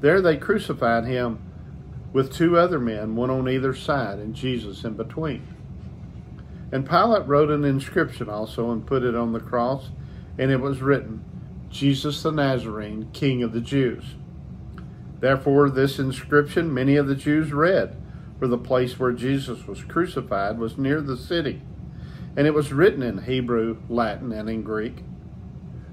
[0.00, 1.38] There they crucified him
[2.12, 5.46] with two other men, one on either side, and Jesus in between.
[6.72, 9.90] And Pilate wrote an inscription also and put it on the cross,
[10.38, 11.24] and it was written,
[11.70, 14.14] Jesus the Nazarene, King of the Jews.
[15.20, 17.96] Therefore, this inscription many of the Jews read,
[18.38, 21.62] for the place where Jesus was crucified was near the city,
[22.36, 25.02] and it was written in Hebrew, Latin, and in Greek.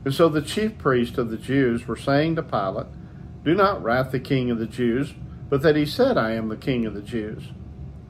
[0.03, 2.87] And so the chief priests of the Jews were saying to Pilate,
[3.45, 5.13] Do not write the King of the Jews,
[5.49, 7.43] but that he said, I am the King of the Jews.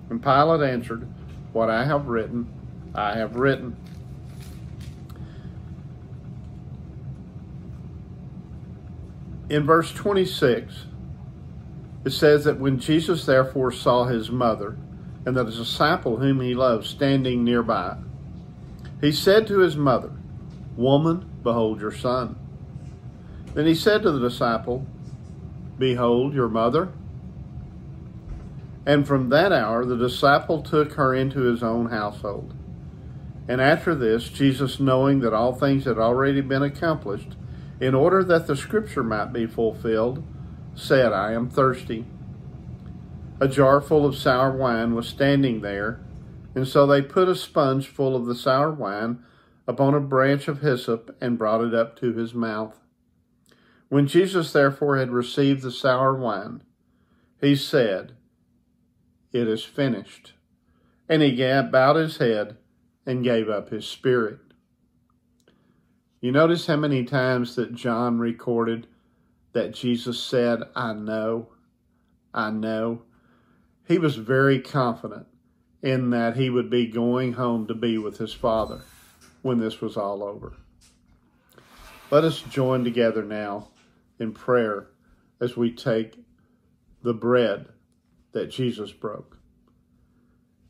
[0.09, 1.07] And Pilate answered,
[1.51, 2.51] What I have written,
[2.95, 3.77] I have written.
[9.49, 10.85] In verse 26,
[12.05, 14.77] it says that when Jesus therefore saw his mother
[15.25, 17.97] and the disciple whom he loved standing nearby,
[19.03, 20.11] he said to his mother,
[20.77, 22.37] Woman, behold your son.
[23.53, 24.87] Then he said to the disciple,
[25.77, 26.93] Behold your mother.
[28.85, 32.53] And from that hour the disciple took her into his own household.
[33.49, 37.35] And after this, Jesus, knowing that all things had already been accomplished,
[37.81, 40.23] in order that the scripture might be fulfilled,
[40.75, 42.05] said, I am thirsty.
[43.41, 45.99] A jar full of sour wine was standing there,
[46.55, 49.23] and so they put a sponge full of the sour wine
[49.67, 52.79] upon a branch of hyssop and brought it up to his mouth.
[53.89, 56.63] When Jesus therefore had received the sour wine,
[57.39, 58.13] he said,
[59.31, 60.33] It is finished.
[61.09, 62.57] And he bowed his head
[63.05, 64.39] and gave up his spirit.
[66.21, 68.87] You notice how many times that John recorded
[69.51, 71.49] that Jesus said, I know,
[72.33, 73.03] I know.
[73.85, 75.27] He was very confident
[75.83, 78.81] in that he would be going home to be with his Father
[79.41, 80.53] when this was all over.
[82.09, 83.67] Let us join together now
[84.17, 84.87] in prayer
[85.41, 86.17] as we take
[87.03, 87.67] the bread
[88.31, 89.37] that Jesus broke.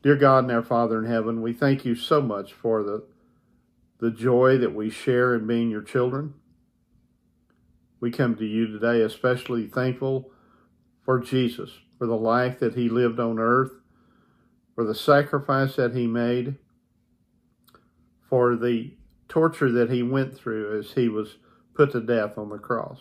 [0.02, 3.04] Dear God and our Father in heaven, we thank you so much for the,
[4.00, 6.34] the joy that we share in being your children.
[8.00, 10.30] We come to you today especially thankful
[11.02, 13.72] for Jesus, for the life that he lived on earth,
[14.74, 16.56] for the sacrifice that he made,
[18.28, 18.94] for the
[19.28, 21.36] torture that he went through as he was
[21.74, 23.00] put to death on the cross.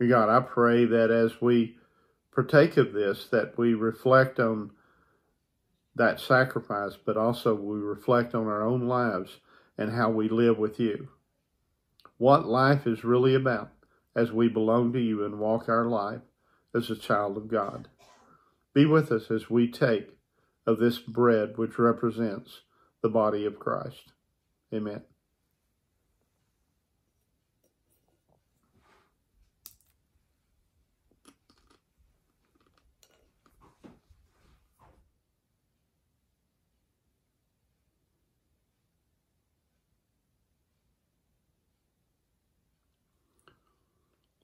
[0.00, 1.76] God, I pray that as we
[2.32, 4.72] partake of this, that we reflect on
[5.94, 9.38] that sacrifice, but also we reflect on our own lives
[9.78, 11.08] and how we live with you.
[12.18, 13.70] What life is really about
[14.14, 16.22] as we belong to you and walk our life
[16.74, 17.88] as a child of God.
[18.74, 20.18] Be with us as we take
[20.66, 22.62] of this bread which represents
[23.02, 24.12] the body of Christ.
[24.72, 25.02] Amen.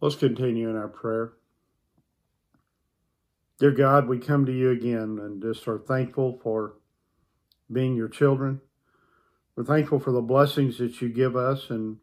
[0.01, 1.33] Let's continue in our prayer.
[3.61, 6.77] Dear God, we come to you again and just are thankful for
[7.71, 8.63] being your children.
[9.55, 11.99] We're thankful for the blessings that you give us, and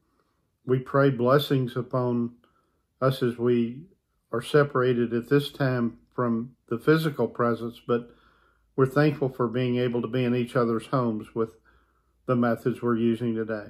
[0.67, 2.35] we pray blessings upon
[3.01, 3.85] us as we
[4.31, 8.11] are separated at this time from the physical presence, but
[8.75, 11.55] we're thankful for being able to be in each other's homes with
[12.27, 13.65] the methods we're using today.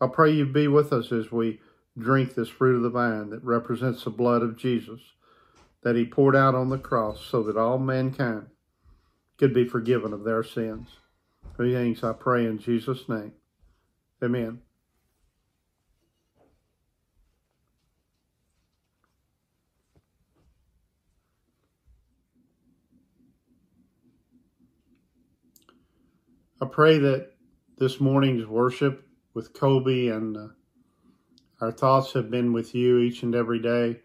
[0.00, 1.58] I pray you be with us as we
[1.98, 5.00] drink this fruit of the vine that represents the blood of Jesus
[5.82, 8.46] that he poured out on the cross so that all mankind
[9.38, 10.88] could be forgiven of their sins.
[11.58, 13.32] These things I pray in Jesus' name.
[14.22, 14.60] Amen.
[26.60, 27.32] I pray that
[27.78, 30.48] this morning's worship with Colby and uh,
[31.60, 34.00] Our thoughts have been with you each and every day.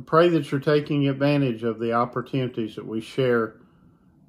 [0.00, 3.56] I pray that you're taking advantage of the opportunities that we share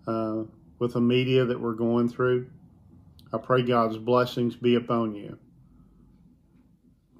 [0.06, 0.44] uh,
[0.80, 2.50] with the media that we're going through.
[3.32, 5.38] I pray God's blessings be upon you.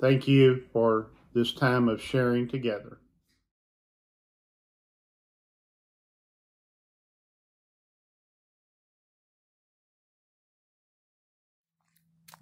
[0.02, 2.98] Thank you for this time of sharing together.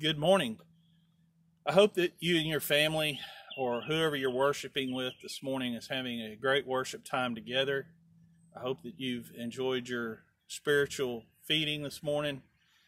[0.01, 0.57] Good morning.
[1.67, 3.19] I hope that you and your family
[3.59, 7.87] or whoever you're worshiping with this morning is having a great worship time together.
[8.55, 12.41] I hope that you've enjoyed your spiritual feeding this morning.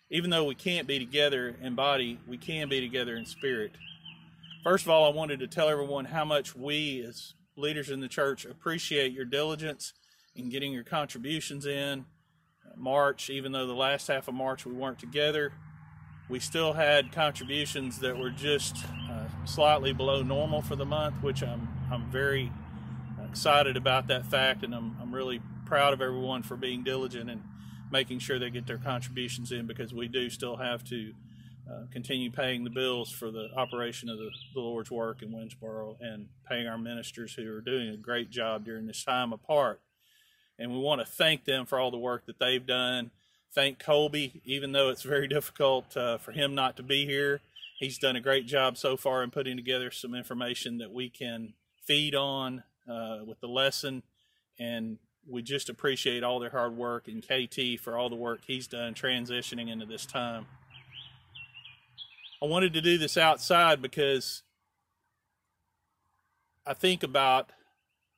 [0.10, 3.74] Even though we can't be together in body, we can be together in spirit.
[4.64, 8.08] First of all, I wanted to tell everyone how much we, as leaders in the
[8.08, 9.92] church, appreciate your diligence
[10.38, 12.06] in getting your contributions in.
[12.78, 15.52] March, even though the last half of March we weren't together,
[16.30, 18.78] we still had contributions that were just
[19.46, 22.52] slightly below normal for the month, which I'm I'm very
[23.30, 27.42] excited about that fact, and I'm I'm really proud of everyone for being diligent and
[27.92, 31.14] making sure they get their contributions in because we do still have to
[31.70, 35.98] uh, continue paying the bills for the operation of the, the Lord's work in Winnsboro
[36.00, 39.82] and paying our ministers who are doing a great job during this time apart.
[40.58, 43.12] And we want to thank them for all the work that they've done
[43.54, 47.42] thank Colby, even though it's very difficult uh, for him not to be here.
[47.82, 51.56] He's done a great job so far in putting together some information that we can
[51.84, 54.04] feed on uh, with the lesson.
[54.60, 58.68] And we just appreciate all their hard work and KT for all the work he's
[58.68, 60.46] done transitioning into this time.
[62.40, 64.44] I wanted to do this outside because
[66.68, 67.50] I think about,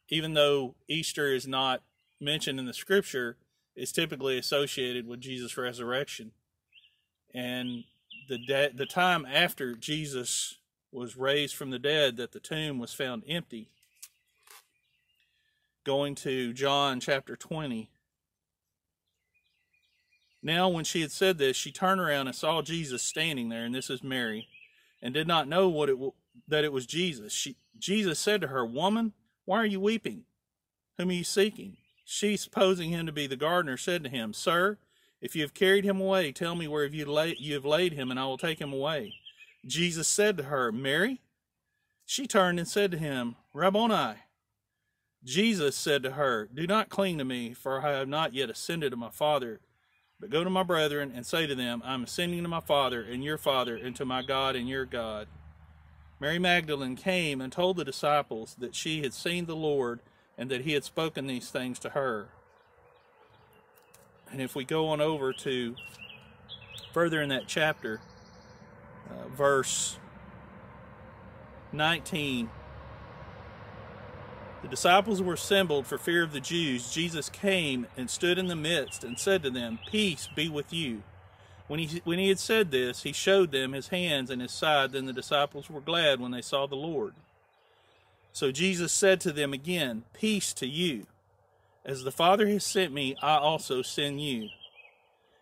[0.10, 1.84] even though Easter is not
[2.20, 3.38] mentioned in the scripture,
[3.78, 6.32] is typically associated with Jesus' resurrection.
[7.34, 7.86] And
[8.28, 10.58] the de- the time after Jesus
[10.92, 13.70] was raised from the dead that the tomb was found empty.
[15.84, 17.90] Going to John chapter 20.
[20.42, 23.74] Now, when she had said this, she turned around and saw Jesus standing there, and
[23.74, 24.48] this is Mary,
[25.02, 26.14] and did not know what it w-
[26.48, 27.32] that it was Jesus.
[27.32, 29.14] She, Jesus said to her, Woman,
[29.46, 30.24] why are you weeping?
[30.98, 31.78] Whom are you seeking?
[32.06, 34.78] She, supposing him to be the gardener, said to him, Sir,
[35.24, 38.12] if you have carried him away, tell me where you, lay, you have laid him,
[38.12, 39.14] and I will take him away.
[39.66, 41.22] Jesus said to her, Mary.
[42.06, 44.16] She turned and said to him, Rabboni.
[45.24, 48.90] Jesus said to her, Do not cling to me, for I have not yet ascended
[48.90, 49.62] to my Father.
[50.20, 53.02] But go to my brethren and say to them, I am ascending to my Father
[53.02, 55.30] and your Father, and to my God and your God.
[56.20, 60.02] Mary Magdalene came and told the disciples that she had seen the Lord
[60.38, 62.28] and that he had spoken these things to her.
[64.34, 65.76] And if we go on over to
[66.92, 68.02] further in that chapter,
[69.08, 69.98] uh, verse
[71.72, 72.50] 19,
[74.64, 76.92] the disciples were assembled for fear of the Jews.
[76.92, 81.04] Jesus came and stood in the midst and said to them, Peace be with you.
[81.68, 84.94] When he, when he had said this, he showed them his hands and his side.
[84.94, 87.14] Then the disciples were glad when they saw the Lord.
[88.32, 91.06] So Jesus said to them again, Peace to you.
[91.86, 94.50] As the Father has sent me, I also send you.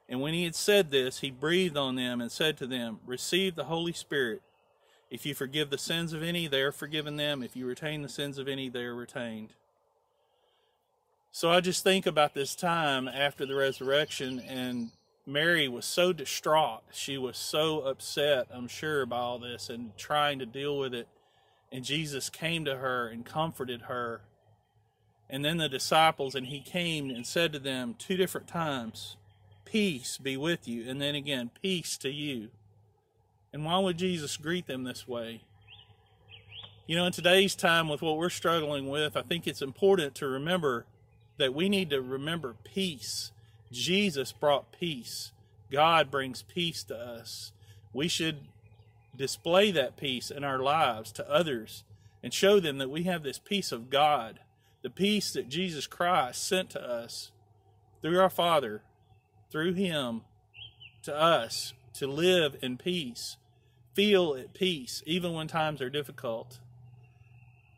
[0.09, 3.55] And when he had said this, he breathed on them and said to them, Receive
[3.55, 4.41] the Holy Spirit.
[5.09, 7.43] If you forgive the sins of any, they are forgiven them.
[7.43, 9.53] If you retain the sins of any, they are retained.
[11.31, 14.91] So I just think about this time after the resurrection, and
[15.25, 16.81] Mary was so distraught.
[16.91, 21.07] She was so upset, I'm sure, by all this and trying to deal with it.
[21.71, 24.21] And Jesus came to her and comforted her.
[25.31, 29.15] And then the disciples, and he came and said to them two different times,
[29.63, 30.87] Peace be with you.
[30.87, 32.49] And then again, Peace to you.
[33.53, 35.41] And why would Jesus greet them this way?
[36.85, 40.27] You know, in today's time, with what we're struggling with, I think it's important to
[40.27, 40.85] remember
[41.37, 43.31] that we need to remember peace.
[43.71, 45.31] Jesus brought peace.
[45.71, 47.53] God brings peace to us.
[47.93, 48.39] We should
[49.15, 51.83] display that peace in our lives to others
[52.21, 54.39] and show them that we have this peace of God,
[54.81, 57.31] the peace that Jesus Christ sent to us
[58.01, 58.81] through our Father,
[59.51, 60.21] through Him
[61.03, 63.37] to us to live in peace,
[63.93, 66.59] feel at peace, even when times are difficult.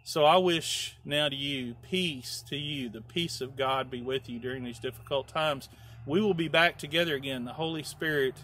[0.05, 4.29] So I wish now to you peace to you, the peace of God be with
[4.29, 5.69] you during these difficult times.
[6.05, 7.45] We will be back together again.
[7.45, 8.35] The Holy Spirit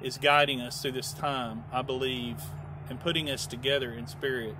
[0.00, 2.40] is guiding us through this time, I believe,
[2.88, 4.54] and putting us together in spirit.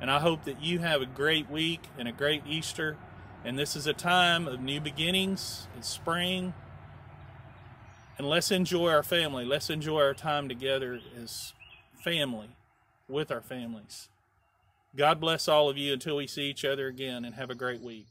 [0.00, 2.96] And I hope that you have a great week and a great Easter.
[3.44, 5.66] And this is a time of new beginnings.
[5.76, 6.54] It's spring.
[8.16, 9.44] And let's enjoy our family.
[9.44, 11.52] Let's enjoy our time together as
[12.02, 12.50] family
[13.08, 14.08] with our families.
[14.96, 17.80] God bless all of you until we see each other again, and have a great
[17.80, 18.06] week.